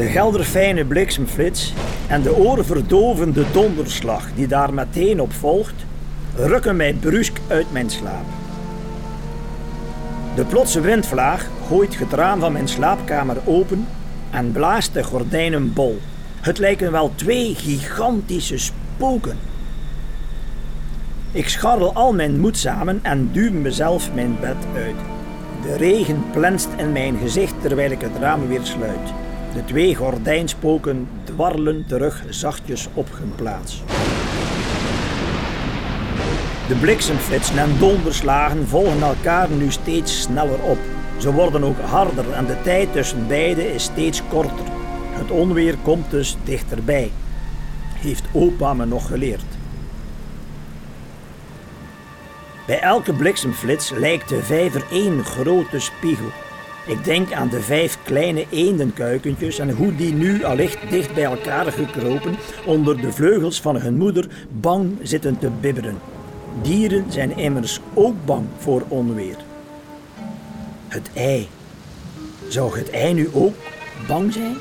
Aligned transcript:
De 0.00 0.06
gelderfijne 0.06 0.84
bliksemflits 0.84 1.72
en 2.06 2.22
de 2.22 2.36
oorverdovende 2.36 3.44
donderslag 3.52 4.28
die 4.34 4.46
daar 4.46 4.74
meteen 4.74 5.20
op 5.20 5.32
volgt, 5.32 5.74
rukken 6.36 6.76
mij 6.76 6.94
brusk 6.94 7.38
uit 7.48 7.72
mijn 7.72 7.90
slaap. 7.90 8.24
De 10.34 10.44
plotse 10.44 10.80
windvlaag 10.80 11.48
gooit 11.66 11.98
het 11.98 12.12
raam 12.12 12.40
van 12.40 12.52
mijn 12.52 12.68
slaapkamer 12.68 13.36
open 13.44 13.86
en 14.30 14.52
blaast 14.52 14.92
de 14.92 15.04
gordijnen 15.04 15.72
bol. 15.72 16.00
Het 16.40 16.58
lijken 16.58 16.92
wel 16.92 17.12
twee 17.14 17.54
gigantische 17.54 18.58
spoken. 18.58 19.38
Ik 21.32 21.48
scharrel 21.48 21.94
al 21.94 22.12
mijn 22.12 22.40
moed 22.40 22.56
samen 22.56 22.98
en 23.02 23.30
duw 23.32 23.52
mezelf 23.52 24.12
mijn 24.14 24.36
bed 24.40 24.66
uit. 24.74 24.96
De 25.62 25.76
regen 25.76 26.24
plenst 26.32 26.68
in 26.76 26.92
mijn 26.92 27.16
gezicht 27.22 27.54
terwijl 27.60 27.90
ik 27.90 28.00
het 28.00 28.16
raam 28.20 28.48
weer 28.48 28.64
sluit. 28.64 29.12
De 29.54 29.64
twee 29.64 29.94
gordijnspoken 29.94 31.08
dwarrelen 31.24 31.84
terug 31.86 32.24
zachtjes 32.28 32.88
op 32.94 33.08
hun 33.12 33.34
plaats. 33.34 33.82
De 36.68 36.74
bliksemflitsen 36.80 37.58
en 37.58 37.78
donderslagen 37.78 38.68
volgen 38.68 39.02
elkaar 39.02 39.50
nu 39.50 39.70
steeds 39.70 40.20
sneller 40.20 40.62
op. 40.62 40.78
Ze 41.18 41.32
worden 41.32 41.64
ook 41.64 41.80
harder 41.80 42.32
en 42.32 42.46
de 42.46 42.56
tijd 42.62 42.92
tussen 42.92 43.26
beide 43.26 43.74
is 43.74 43.82
steeds 43.82 44.22
korter. 44.28 44.66
Het 45.10 45.30
onweer 45.30 45.76
komt 45.82 46.10
dus 46.10 46.36
dichterbij, 46.44 47.10
heeft 47.94 48.24
opa 48.32 48.74
me 48.74 48.84
nog 48.86 49.06
geleerd. 49.06 49.44
Bij 52.66 52.80
elke 52.80 53.12
bliksemflits 53.12 53.90
lijkt 53.90 54.28
de 54.28 54.42
vijver 54.42 54.84
één 54.90 55.24
grote 55.24 55.78
spiegel. 55.78 56.30
Ik 56.86 57.04
denk 57.04 57.32
aan 57.32 57.48
de 57.48 57.60
vijf 57.60 57.98
kleine 58.02 58.46
eendenkuikentjes 58.50 59.58
en 59.58 59.70
hoe 59.70 59.96
die 59.96 60.12
nu 60.12 60.44
allicht 60.44 60.90
dicht 60.90 61.14
bij 61.14 61.24
elkaar 61.24 61.72
gekropen 61.72 62.36
onder 62.66 63.00
de 63.00 63.12
vleugels 63.12 63.60
van 63.60 63.76
hun 63.76 63.96
moeder 63.96 64.28
bang 64.60 64.98
zitten 65.02 65.38
te 65.38 65.50
bibberen. 65.60 65.98
Dieren 66.62 67.04
zijn 67.08 67.36
immers 67.36 67.80
ook 67.94 68.14
bang 68.24 68.46
voor 68.58 68.82
onweer. 68.88 69.36
Het 70.88 71.10
ei. 71.14 71.48
Zou 72.48 72.78
het 72.78 72.90
ei 72.90 73.14
nu 73.14 73.28
ook 73.32 73.54
bang 74.06 74.32
zijn? 74.32 74.56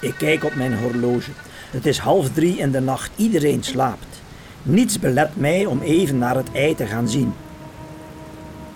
Ik 0.00 0.14
kijk 0.18 0.44
op 0.44 0.54
mijn 0.54 0.78
horloge. 0.78 1.30
Het 1.70 1.86
is 1.86 1.98
half 1.98 2.30
drie 2.32 2.56
in 2.56 2.70
de 2.70 2.80
nacht. 2.80 3.10
Iedereen 3.16 3.62
slaapt. 3.62 4.20
Niets 4.62 4.98
belet 4.98 5.36
mij 5.36 5.66
om 5.66 5.80
even 5.80 6.18
naar 6.18 6.36
het 6.36 6.52
ei 6.52 6.74
te 6.74 6.86
gaan 6.86 7.08
zien. 7.08 7.32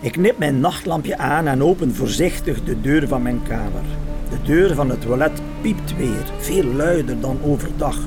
Ik 0.03 0.13
knip 0.13 0.39
mijn 0.39 0.61
nachtlampje 0.61 1.19
aan 1.19 1.47
en 1.47 1.63
open 1.63 1.95
voorzichtig 1.95 2.65
de 2.65 2.81
deur 2.81 3.09
van 3.09 3.23
mijn 3.23 3.43
kamer. 3.43 3.83
De 4.31 4.43
deur 4.43 4.75
van 4.75 4.91
het 4.91 5.01
toilet 5.01 5.41
piept 5.61 5.97
weer, 5.97 6.25
veel 6.39 6.65
luider 6.65 7.21
dan 7.21 7.39
overdag. 7.43 7.99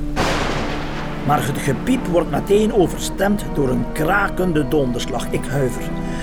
Maar 1.26 1.46
het 1.46 1.58
gepiep 1.58 2.06
wordt 2.06 2.30
meteen 2.30 2.72
overstemd 2.72 3.44
door 3.54 3.68
een 3.68 3.92
krakende 3.92 4.68
donderslag. 4.68 5.26
Ik 5.30 5.44
huiver. 5.44 5.82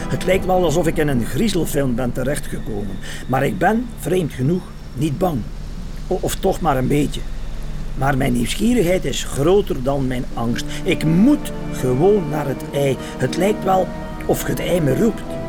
Het 0.10 0.26
lijkt 0.26 0.46
wel 0.46 0.64
alsof 0.64 0.88
ik 0.88 0.98
in 0.98 1.08
een 1.08 1.26
griezelfilm 1.26 1.96
ben 1.96 2.12
terechtgekomen. 2.12 2.98
Maar 3.28 3.46
ik 3.46 3.58
ben, 3.58 3.88
vreemd 4.00 4.34
genoeg, 4.34 4.64
niet 4.94 5.18
bang. 5.18 5.40
Of 6.08 6.36
toch 6.36 6.62
maar 6.62 6.78
een 6.78 6.88
beetje. 6.88 7.22
Maar 7.98 8.18
mijn 8.18 8.34
nieuwsgierigheid 8.34 9.06
is 9.06 9.24
groter 9.24 9.84
dan 9.84 10.08
mijn 10.08 10.26
angst. 10.34 10.66
Ik 10.84 11.04
moet 11.04 11.52
gewoon 11.72 12.30
naar 12.30 12.48
het 12.48 12.64
ei. 12.74 12.98
Het 13.18 13.38
lijkt 13.38 13.64
wel 13.64 13.88
of 14.26 14.46
het 14.46 14.60
ei 14.60 14.82
me 14.82 14.96
roept. 14.96 15.41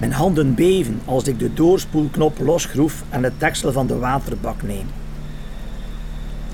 Mijn 0.00 0.12
handen 0.12 0.54
beven 0.54 1.00
als 1.04 1.24
ik 1.24 1.38
de 1.38 1.54
doorspoelknop 1.54 2.38
losgroef 2.38 3.02
en 3.08 3.22
het 3.22 3.32
deksel 3.38 3.72
van 3.72 3.86
de 3.86 3.98
waterbak 3.98 4.62
neem. 4.62 4.86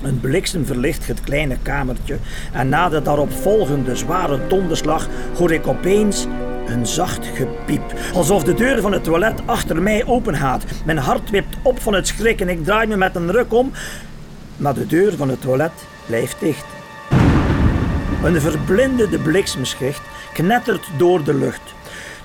Een 0.01 0.19
bliksem 0.19 0.65
verlicht 0.65 1.07
het 1.07 1.21
kleine 1.21 1.57
kamertje 1.61 2.17
en 2.53 2.69
na 2.69 2.89
de 2.89 3.01
daarop 3.01 3.31
volgende 3.31 3.95
zware 3.95 4.47
donderslag 4.47 5.07
hoor 5.37 5.51
ik 5.51 5.67
opeens 5.67 6.27
een 6.65 6.85
zacht 6.85 7.25
gepiep. 7.33 7.93
Alsof 8.13 8.43
de 8.43 8.53
deur 8.53 8.81
van 8.81 8.91
het 8.91 9.03
toilet 9.03 9.41
achter 9.45 9.81
mij 9.81 10.05
opengaat. 10.05 10.63
Mijn 10.85 10.97
hart 10.97 11.29
wipt 11.29 11.57
op 11.61 11.79
van 11.79 11.93
het 11.93 12.07
schrik 12.07 12.41
en 12.41 12.49
ik 12.49 12.63
draai 12.63 12.87
me 12.87 12.95
met 12.97 13.15
een 13.15 13.31
ruk 13.31 13.53
om. 13.53 13.71
Maar 14.57 14.73
de 14.73 14.87
deur 14.87 15.15
van 15.15 15.29
het 15.29 15.41
toilet 15.41 15.85
blijft 16.05 16.39
dicht. 16.39 16.65
Een 18.23 18.41
verblindende 18.41 19.19
bliksemschicht 19.19 20.01
knettert 20.33 20.87
door 20.97 21.23
de 21.23 21.33
lucht. 21.33 21.75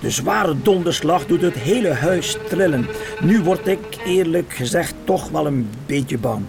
De 0.02 0.10
zware 0.10 0.54
donderslag 0.62 1.26
doet 1.26 1.42
het 1.42 1.54
hele 1.54 1.92
huis 1.92 2.36
trillen. 2.48 2.86
Nu 3.20 3.42
word 3.42 3.66
ik 3.66 3.78
eerlijk 4.06 4.52
gezegd 4.52 4.94
toch 5.04 5.30
wel 5.30 5.46
een 5.46 5.70
beetje 5.86 6.18
bang. 6.18 6.44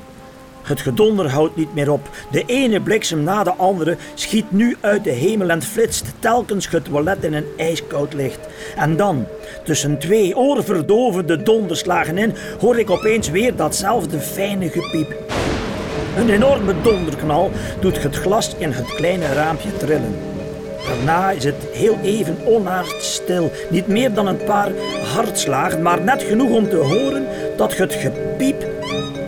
Het 0.64 0.81
gedonder 0.81 1.30
houdt 1.30 1.56
niet 1.56 1.74
meer 1.74 1.91
op. 1.91 2.09
De 2.31 2.44
ene 2.46 2.81
bliksem 2.81 3.24
na 3.24 3.44
de 3.44 3.53
andere 3.53 3.97
schiet 4.14 4.52
nu 4.52 4.78
uit 4.80 5.03
de 5.03 5.12
hemel 5.12 5.50
en 5.50 5.62
flitst 5.62 6.06
telkens 6.19 6.69
het 6.69 6.86
toilet 6.86 7.24
in 7.24 7.34
een 7.34 7.47
ijskoud 7.58 8.14
licht. 8.14 8.40
En 8.75 8.96
dan, 8.96 9.25
tussen 9.64 10.00
twee 10.00 10.38
oorverdovende 10.38 11.44
donderslagen 11.44 12.18
in, 12.18 12.34
hoor 12.59 12.80
ik 12.80 12.90
opeens 12.90 13.30
weer 13.30 13.56
datzelfde 13.56 14.20
fijne 14.20 14.70
gepiep. 14.70 15.16
Een 16.18 16.30
enorme 16.30 16.74
donderknal 16.81 17.52
doet 17.80 18.03
het 18.03 18.16
glas 18.16 18.56
in 18.58 18.72
het 18.72 18.94
kleine 18.94 19.34
raampje 19.34 19.78
trillen. 19.78 20.33
Daarna 20.88 21.32
is 21.32 21.44
het 21.44 21.68
heel 21.72 21.98
even 22.04 22.38
onaards 22.46 23.14
stil. 23.14 23.52
Niet 23.70 23.88
meer 23.88 24.14
dan 24.14 24.28
een 24.28 24.44
paar 24.44 24.72
hartslagen, 25.16 25.82
maar 25.82 26.02
net 26.02 26.24
genoeg 26.24 26.50
om 26.50 26.70
te 26.70 26.76
horen 26.76 27.26
dat 27.58 27.78
het 27.78 27.94
gepiep 27.94 28.66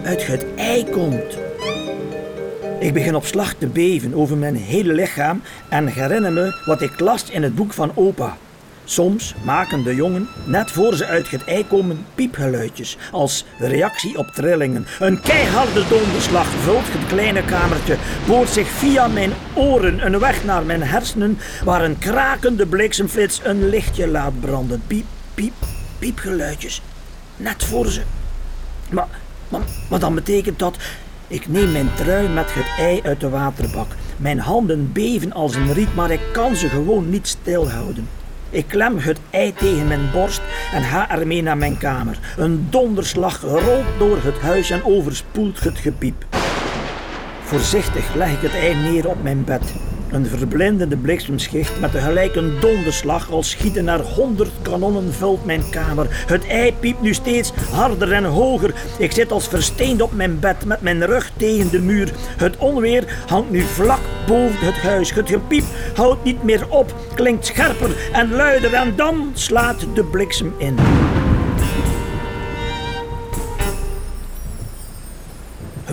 uit 0.04 0.28
het 0.28 0.46
ei 0.56 0.90
komt. 0.90 1.38
Ik 2.80 2.94
begin 2.94 3.16
op 3.16 3.26
slag 3.26 3.54
te 3.54 3.68
beven 3.68 4.14
over 4.14 4.38
mijn 4.38 4.56
hele 4.56 4.94
lichaam 4.94 5.42
en 5.70 5.88
herinner 5.88 6.32
me 6.32 6.62
wat 6.66 6.82
ik 6.82 7.00
las 7.00 7.30
in 7.30 7.44
het 7.44 7.56
boek 7.56 7.74
van 7.74 7.92
opa. 7.96 8.38
Soms 8.88 9.36
maken 9.44 9.84
de 9.84 9.96
jongen, 9.96 10.28
net 10.44 10.72
voor 10.72 10.96
ze 10.96 11.06
uit 11.06 11.32
het 11.32 11.44
ei 11.44 11.68
komen, 11.68 12.06
piepgeluidjes 12.16 12.98
als 13.12 13.46
reactie 13.60 14.18
op 14.18 14.28
trillingen. 14.28 14.86
Een 15.00 15.22
keiharde 15.22 15.88
donderslag 15.88 16.48
vult 16.48 16.84
het 16.94 17.08
kleine 17.08 17.46
kamertje, 17.46 17.98
boort 18.28 18.50
zich 18.50 18.68
via 18.68 19.08
mijn 19.08 19.32
oren 19.54 20.06
een 20.06 20.20
weg 20.20 20.44
naar 20.44 20.64
mijn 20.64 20.84
hersenen, 20.84 21.38
waar 21.64 21.84
een 21.84 21.98
krakende 21.98 22.66
bliksemflits 22.66 23.42
een 23.44 23.70
lichtje 23.70 24.08
laat 24.08 24.40
branden. 24.40 24.82
Piep, 24.88 25.06
piep, 25.34 25.54
piepgeluidjes. 26.00 26.82
Net 27.38 27.64
voor 27.64 27.88
ze. 27.88 28.02
Maar, 28.90 29.08
maar, 29.50 29.62
maar 29.90 30.00
dan 30.00 30.16
betekent 30.16 30.60
dat 30.60 30.78
ik 31.28 31.48
neem 31.48 31.72
mijn 31.72 31.90
trui 31.96 32.28
met 32.28 32.54
het 32.54 32.68
ei 32.78 33.02
uit 33.04 33.20
de 33.20 33.30
waterbak. 33.30 33.88
Mijn 34.18 34.40
handen 34.40 34.92
beven 34.92 35.34
als 35.34 35.56
een 35.56 35.74
riet, 35.74 35.96
maar 35.96 36.12
ik 36.12 36.22
kan 36.34 36.56
ze 36.56 36.70
gewoon 36.70 37.10
niet 37.10 37.28
stilhouden. 37.28 38.08
Ik 38.50 38.68
klem 38.68 38.98
het 38.98 39.20
ei 39.30 39.54
tegen 39.54 39.88
mijn 39.88 40.12
borst 40.12 40.42
en 40.74 40.84
ga 40.84 41.10
ermee 41.10 41.42
naar 41.42 41.58
mijn 41.58 41.78
kamer. 41.78 42.20
Een 42.38 42.68
donderslag 42.70 43.42
rolt 43.42 43.86
door 43.98 44.18
het 44.22 44.40
huis 44.40 44.70
en 44.70 44.84
overspoelt 44.84 45.60
het 45.60 45.78
gepiep. 45.78 46.26
Voorzichtig 47.44 48.16
leg 48.16 48.32
ik 48.32 48.42
het 48.42 48.54
ei 48.54 48.76
neer 48.76 49.08
op 49.08 49.24
mijn 49.24 49.44
bed. 49.44 49.74
Een 50.16 50.26
verblindende 50.26 50.98
bliksemschicht 50.98 51.80
met 51.80 51.92
tegelijk 51.92 52.36
een 52.36 52.60
donderslag 52.60 53.32
als 53.32 53.50
schieten 53.50 53.84
naar 53.84 54.00
honderd 54.00 54.52
kanonnen 54.62 55.14
vult 55.14 55.46
mijn 55.46 55.70
kamer. 55.70 56.08
Het 56.28 56.48
ei 56.48 56.74
piept 56.80 57.02
nu 57.02 57.14
steeds 57.14 57.52
harder 57.72 58.12
en 58.12 58.24
hoger. 58.24 58.74
Ik 58.98 59.12
zit 59.12 59.32
als 59.32 59.48
versteend 59.48 60.02
op 60.02 60.14
mijn 60.14 60.40
bed 60.40 60.66
met 60.66 60.82
mijn 60.82 61.06
rug 61.06 61.32
tegen 61.38 61.72
de 61.72 61.82
muur. 61.82 62.12
Het 62.38 62.58
onweer 62.58 63.24
hangt 63.28 63.50
nu 63.50 63.62
vlak 63.62 64.02
boven 64.28 64.66
het 64.66 64.78
huis. 64.78 65.14
Het 65.14 65.30
gepiep 65.30 65.66
houdt 65.96 66.24
niet 66.24 66.44
meer 66.44 66.70
op, 66.70 66.96
klinkt 67.16 67.46
scherper 67.46 67.90
en 68.14 68.32
luider 68.32 68.74
en 68.74 68.96
dan 68.96 69.32
slaat 69.34 69.86
de 69.94 70.04
bliksem 70.04 70.54
in. 70.58 70.76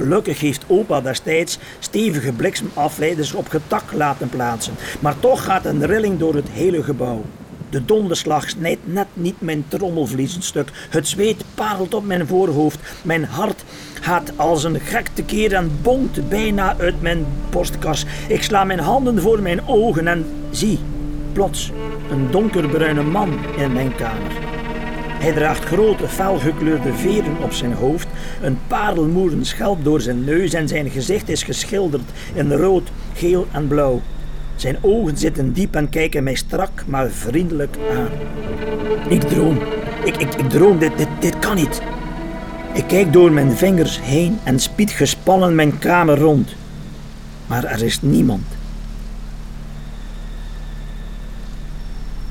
Gelukkig 0.03 0.41
heeft 0.41 0.65
opa 0.67 1.01
destijds 1.01 1.59
stevige 1.79 2.33
bliksemafleiders 2.33 3.33
op 3.33 3.49
getak 3.49 3.93
laten 3.93 4.29
plaatsen. 4.29 4.75
Maar 5.01 5.19
toch 5.21 5.45
gaat 5.45 5.65
een 5.65 5.87
rilling 5.87 6.19
door 6.19 6.35
het 6.35 6.49
hele 6.51 6.83
gebouw. 6.83 7.25
De 7.71 7.85
donderslag 7.85 8.49
snijdt 8.49 8.81
net 8.85 9.07
niet 9.13 9.41
mijn 9.41 9.65
trommelvlies 9.69 10.37
stuk. 10.41 10.71
Het 10.91 11.09
zweet 11.09 11.45
parelt 11.55 11.95
op 11.95 12.07
mijn 12.07 12.27
voorhoofd. 12.27 12.79
Mijn 13.03 13.25
hart 13.25 13.65
gaat 14.01 14.33
als 14.37 14.65
een 14.65 14.81
gek 14.81 15.09
tekeer 15.13 15.55
en 15.55 15.71
bonkt 15.83 16.29
bijna 16.29 16.75
uit 16.79 17.03
mijn 17.03 17.27
borstkas. 17.51 18.05
Ik 18.29 18.43
sla 18.43 18.65
mijn 18.65 18.81
handen 18.81 19.21
voor 19.21 19.43
mijn 19.43 19.67
ogen 19.67 20.07
en 20.07 20.27
zie, 20.51 20.79
plots, 21.33 21.71
een 22.11 22.31
donkerbruine 22.31 23.03
man 23.03 23.39
in 23.57 23.73
mijn 23.73 23.95
kamer. 23.95 24.52
Hij 25.23 25.33
draagt 25.33 25.65
grote, 25.65 26.09
felgekleurde 26.09 26.95
veren 26.95 27.43
op 27.43 27.53
zijn 27.53 27.73
hoofd, 27.73 28.07
een 28.41 28.59
parelmoeren 28.67 29.45
schelp 29.45 29.85
door 29.85 30.01
zijn 30.01 30.25
neus 30.25 30.53
en 30.53 30.69
zijn 30.69 30.91
gezicht 30.91 31.29
is 31.29 31.43
geschilderd 31.43 32.03
in 32.35 32.53
rood, 32.53 32.91
geel 33.15 33.47
en 33.53 33.69
blauw. 33.69 34.01
Zijn 34.57 34.77
ogen 34.81 35.17
zitten 35.17 35.53
diep 35.53 35.75
en 35.75 35.89
kijken 35.89 36.23
mij 36.23 36.35
strak, 36.35 36.85
maar 36.87 37.11
vriendelijk 37.11 37.77
aan. 37.91 38.09
Ik 39.09 39.21
droom. 39.21 39.59
Ik, 40.05 40.17
ik, 40.17 40.51
droom. 40.51 40.79
Dit, 40.79 40.97
dit, 40.97 41.09
dit 41.21 41.39
kan 41.39 41.55
niet. 41.55 41.83
Ik 42.73 42.85
kijk 42.87 43.13
door 43.13 43.33
mijn 43.33 43.53
vingers 43.53 44.01
heen 44.01 44.39
en 44.45 44.61
spied 44.61 44.91
gespannen 44.91 45.55
mijn 45.55 45.79
kamer 45.79 46.19
rond. 46.19 46.55
Maar 47.47 47.65
er 47.65 47.83
is 47.83 48.03
niemand. 48.03 48.45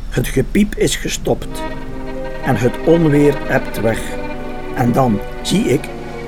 Het 0.09 0.27
gepiep 0.27 0.75
is 0.75 0.95
gestopt 0.95 1.61
en 2.43 2.55
het 2.55 2.73
onweer 2.85 3.47
ebt 3.49 3.81
weg. 3.81 3.99
En 4.75 4.91
dan 4.91 5.19
zie 5.41 5.63
ik 5.63 5.81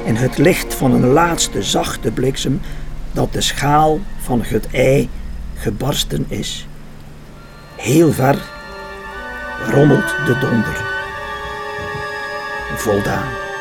in 0.03 0.15
het 0.15 0.37
licht 0.37 0.73
van 0.73 0.91
een 0.91 1.07
laatste 1.07 1.63
zachte 1.63 2.11
bliksem 2.11 2.61
dat 3.11 3.33
de 3.33 3.41
schaal 3.41 3.99
van 4.17 4.41
het 4.43 4.67
ei 4.71 5.09
gebarsten 5.55 6.25
is. 6.27 6.67
Heel 7.75 8.11
ver 8.11 8.37
rommelt 9.69 10.15
de 10.25 10.37
donder. 10.39 10.81
Voldaan. 12.75 13.52